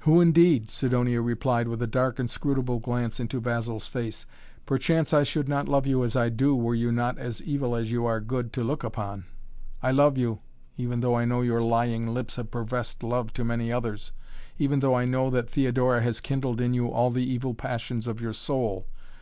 "Who, 0.00 0.20
indeed?" 0.20 0.70
Sidonia 0.70 1.22
replied 1.22 1.68
with 1.68 1.80
a 1.80 1.86
dark, 1.86 2.20
inscrutable 2.20 2.80
glance 2.80 3.18
into 3.18 3.40
Basil's 3.40 3.86
face. 3.86 4.26
"Perchance 4.66 5.14
I 5.14 5.22
should 5.22 5.48
not 5.48 5.70
love 5.70 5.86
you 5.86 6.04
as 6.04 6.14
I 6.16 6.28
do 6.28 6.54
were 6.54 6.74
you 6.74 6.92
not 6.92 7.16
as 7.16 7.42
evil 7.42 7.74
as 7.74 7.90
you 7.90 8.04
are 8.04 8.20
good 8.20 8.52
to 8.52 8.62
look 8.62 8.84
upon! 8.84 9.24
I 9.82 9.90
love 9.90 10.18
you, 10.18 10.40
even 10.76 11.00
though 11.00 11.14
I 11.16 11.24
know 11.24 11.40
your 11.40 11.62
lying 11.62 12.12
lips 12.12 12.36
have 12.36 12.50
professed 12.50 13.02
love 13.02 13.32
to 13.32 13.42
many 13.42 13.72
others, 13.72 14.12
even 14.58 14.80
though 14.80 14.94
I 14.96 15.06
know 15.06 15.30
that 15.30 15.48
Theodora 15.48 16.02
has 16.02 16.20
kindled 16.20 16.60
in 16.60 16.74
you 16.74 16.88
all 16.90 17.10
the 17.10 17.24
evil 17.24 17.54
passions 17.54 18.06
of 18.06 18.20
your 18.20 18.34
soul. 18.34 18.86